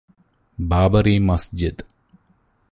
[0.57, 1.83] Babri Masjid